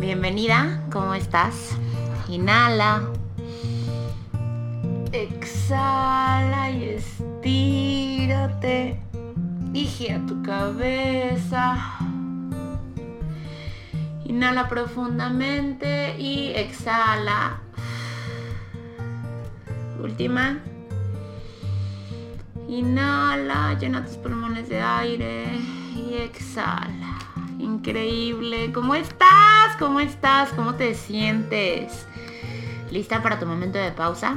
Bienvenida, 0.00 0.82
¿cómo 0.90 1.14
estás? 1.14 1.76
Inhala. 2.26 3.02
Exhala 5.12 6.70
y 6.70 6.84
estírate. 6.84 8.98
Y 9.74 9.84
gira 9.84 10.18
tu 10.26 10.42
cabeza. 10.42 11.98
Inhala 14.24 14.70
profundamente 14.70 16.18
y 16.18 16.52
exhala. 16.54 17.60
Última. 20.02 20.60
Inhala, 22.68 23.76
llena 23.78 24.06
tus 24.06 24.16
pulmones 24.16 24.70
de 24.70 24.80
aire 24.80 25.58
y 25.94 26.14
exhala. 26.14 26.99
Increíble. 27.90 28.70
¿Cómo 28.72 28.94
estás? 28.94 29.76
¿Cómo 29.76 29.98
estás? 29.98 30.50
¿Cómo 30.50 30.76
te 30.76 30.94
sientes? 30.94 32.06
¿Lista 32.88 33.20
para 33.20 33.40
tu 33.40 33.46
momento 33.46 33.78
de 33.78 33.90
pausa? 33.90 34.36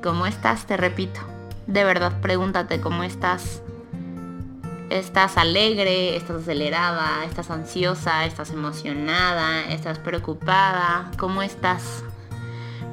¿Cómo 0.00 0.24
estás? 0.26 0.66
Te 0.66 0.76
repito. 0.76 1.20
De 1.66 1.82
verdad, 1.82 2.20
pregúntate 2.20 2.80
cómo 2.80 3.02
estás. 3.02 3.60
¿Estás 4.88 5.36
alegre? 5.36 6.14
¿Estás 6.14 6.42
acelerada? 6.42 7.24
¿Estás 7.24 7.50
ansiosa? 7.50 8.24
¿Estás 8.24 8.50
emocionada? 8.50 9.64
¿Estás 9.68 9.98
preocupada? 9.98 11.10
¿Cómo 11.18 11.42
estás? 11.42 12.04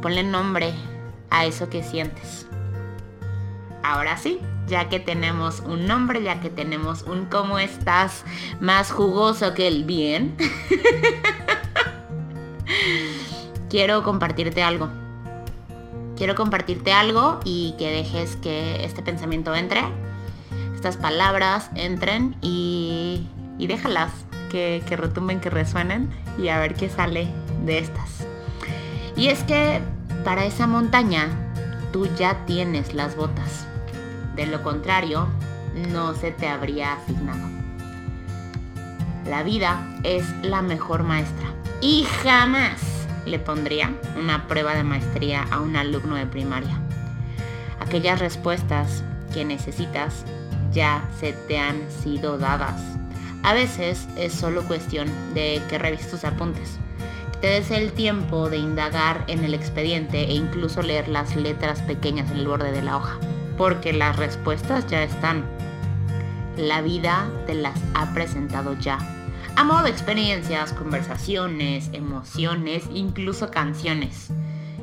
Ponle 0.02 0.23
nombre 0.23 0.73
a 1.30 1.45
eso 1.45 1.70
que 1.70 1.84
sientes. 1.84 2.48
Ahora 3.84 4.17
sí, 4.17 4.40
ya 4.67 4.90
que 4.90 4.99
tenemos 4.99 5.62
un 5.62 5.85
nombre, 5.85 6.22
ya 6.22 6.39
que 6.39 6.49
tenemos 6.49 7.03
un 7.03 7.26
cómo 7.26 7.59
estás 7.59 8.23
más 8.59 8.91
jugoso 8.91 9.53
que 9.53 9.67
el 9.67 9.84
bien, 9.84 10.35
quiero 13.70 14.03
compartirte 14.03 14.64
algo. 14.64 14.89
Quiero 16.16 16.36
compartirte 16.36 16.94
algo 16.94 17.39
y 17.44 17.73
que 17.80 17.92
dejes 17.92 18.36
que 18.36 18.86
este 18.86 19.02
pensamiento 19.02 19.55
entre, 19.55 19.81
estas 20.75 20.98
palabras 20.98 21.72
entren 21.75 22.36
y, 22.42 23.27
y 23.58 23.67
déjalas 23.67 24.11
que, 24.52 24.83
que 24.88 24.95
retumben, 24.95 25.39
que 25.39 25.50
resuenen 25.50 26.09
y 26.38 26.50
a 26.50 26.59
ver 26.59 26.75
qué 26.75 26.89
sale 26.89 27.27
de 27.66 27.80
estas. 27.80 28.27
Y 29.16 29.27
es 29.27 29.44
que 29.44 29.81
para 30.23 30.45
esa 30.45 30.67
montaña 30.67 31.30
tú 31.92 32.08
ya 32.17 32.45
tienes 32.45 32.94
las 32.94 33.16
botas. 33.16 33.67
De 34.35 34.45
lo 34.45 34.61
contrario, 34.63 35.27
no 35.91 36.13
se 36.13 36.31
te 36.31 36.47
habría 36.47 36.93
asignado. 36.93 37.49
La 39.25 39.43
vida 39.43 39.85
es 40.03 40.25
la 40.41 40.61
mejor 40.61 41.03
maestra 41.03 41.47
y 41.79 42.03
jamás 42.23 42.81
le 43.25 43.39
pondría 43.39 43.93
una 44.17 44.47
prueba 44.47 44.73
de 44.73 44.83
maestría 44.83 45.45
a 45.52 45.59
un 45.59 45.75
alumno 45.75 46.15
de 46.15 46.25
primaria. 46.25 46.79
Aquellas 47.79 48.19
respuestas 48.19 49.03
que 49.33 49.45
necesitas 49.45 50.25
ya 50.71 51.07
se 51.19 51.33
te 51.33 51.59
han 51.59 51.89
sido 51.91 52.37
dadas. 52.37 52.81
A 53.43 53.53
veces 53.53 54.07
es 54.17 54.33
solo 54.33 54.63
cuestión 54.63 55.07
de 55.33 55.61
que 55.69 55.77
revises 55.77 56.11
tus 56.11 56.23
apuntes, 56.23 56.79
te 57.41 57.47
des 57.47 57.71
el 57.71 57.91
tiempo 57.93 58.52
de 58.52 58.57
indagar 58.57 59.23
en 59.27 59.43
el 59.43 59.55
expediente 59.55 60.21
e 60.25 60.33
incluso 60.33 60.83
leer 60.83 61.07
las 61.07 61.35
letras 61.35 61.81
pequeñas 61.81 62.29
en 62.29 62.37
el 62.37 62.47
borde 62.47 62.71
de 62.71 62.83
la 62.83 62.97
hoja, 62.97 63.17
porque 63.57 63.94
las 63.94 64.16
respuestas 64.16 64.88
ya 64.88 65.03
están. 65.03 65.45
La 66.57 66.81
vida 66.81 67.30
te 67.47 67.55
las 67.55 67.80
ha 67.93 68.13
presentado 68.13 68.77
ya 68.80 68.97
a 69.55 69.63
modo 69.63 69.83
de 69.83 69.89
experiencias, 69.89 70.73
conversaciones, 70.73 71.89
emociones, 71.93 72.83
incluso 72.93 73.52
canciones. 73.52 74.30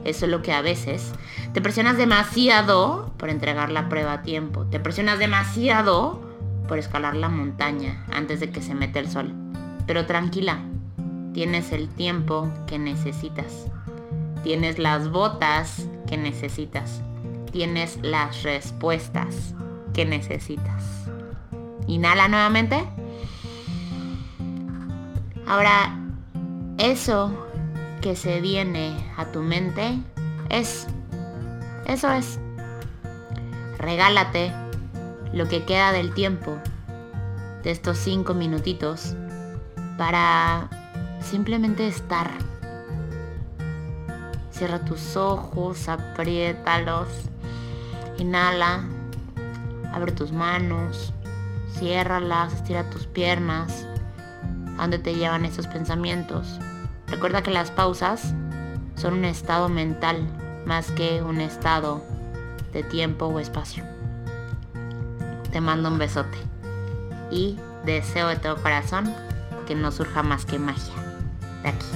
Eso 0.05 0.27
es 0.27 0.31
lo 0.31 0.43
que 0.43 0.53
a 0.53 0.63
veces 0.63 1.13
te 1.53 1.61
presionas 1.61 1.97
demasiado 1.97 3.13
por 3.17 3.31
entregar 3.31 3.71
la 3.71 3.89
prueba 3.89 4.13
a 4.13 4.23
tiempo. 4.23 4.67
Te 4.67 4.79
presionas 4.79 5.19
demasiado 5.19 6.21
por 6.69 6.79
escalar 6.79 7.17
la 7.17 7.29
montaña 7.29 8.05
antes 8.13 8.41
de 8.41 8.51
que 8.51 8.63
se 8.63 8.75
mete 8.75 8.99
el 8.99 9.11
sol. 9.11 9.33
Pero 9.87 10.07
tranquila, 10.07 10.59
tienes 11.33 11.73
el 11.73 11.89
tiempo 11.89 12.51
que 12.67 12.79
necesitas. 12.79 13.67
Tienes 14.43 14.79
las 14.79 15.11
botas 15.11 15.89
que 16.07 16.17
necesitas. 16.17 17.03
Tienes 17.59 17.99
las 18.03 18.45
respuestas 18.45 19.53
que 19.93 20.05
necesitas. 20.05 21.11
Inhala 21.89 22.29
nuevamente. 22.29 22.85
Ahora, 25.45 25.99
eso 26.79 27.33
que 28.01 28.15
se 28.15 28.41
viene 28.41 28.95
a 29.17 29.25
tu 29.33 29.41
mente 29.41 29.99
es, 30.51 30.87
eso 31.87 32.13
es. 32.13 32.39
Regálate 33.79 34.53
lo 35.33 35.49
que 35.49 35.65
queda 35.65 35.91
del 35.91 36.15
tiempo 36.15 36.59
de 37.65 37.73
estos 37.73 37.99
cinco 37.99 38.35
minutitos 38.35 39.17
para 39.97 40.71
simplemente 41.21 41.89
estar. 41.89 42.31
Cierra 44.53 44.85
tus 44.85 45.17
ojos, 45.17 45.89
apriétalos, 45.89 47.09
inhala, 48.19 48.85
abre 49.93 50.13
tus 50.13 50.33
manos, 50.33 51.13
ciérralas, 51.79 52.53
estira 52.53 52.89
tus 52.91 53.07
piernas 53.07 53.87
a 54.77 54.83
dónde 54.83 54.99
te 54.99 55.15
llevan 55.15 55.45
esos 55.45 55.67
pensamientos. 55.67 56.59
Recuerda 57.07 57.43
que 57.43 57.51
las 57.51 57.71
pausas 57.71 58.35
son 58.97 59.15
un 59.15 59.25
estado 59.25 59.69
mental 59.69 60.27
más 60.67 60.91
que 60.91 61.23
un 61.23 61.41
estado 61.41 62.03
de 62.73 62.83
tiempo 62.83 63.27
o 63.27 63.41
espacio. 63.41 63.85
Te 65.51 65.61
mando 65.61 65.89
un 65.89 65.99
besote 65.99 66.39
y 67.31 67.59
deseo 67.85 68.29
de 68.29 68.37
todo 68.37 68.57
corazón 68.57 69.13
que 69.67 69.75
no 69.75 69.91
surja 69.91 70.23
más 70.23 70.45
que 70.45 70.59
magia 70.59 70.95
de 71.63 71.71
aquí. 71.71 71.87